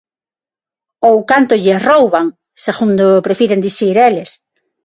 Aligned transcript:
Ou 1.09 1.17
canto 1.31 1.53
lles 1.63 1.83
rouban, 1.89 2.25
segundo 2.65 3.05
prefiren 3.25 3.63
dicir 3.67 3.95
eles. 4.07 4.29